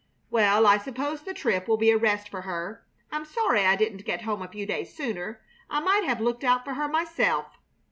[0.31, 2.83] Well, I suppose the trip will be a rest for her.
[3.11, 5.41] I'm sorry I didn't get home a few days sooner.
[5.69, 7.45] I might have looked out for her myself."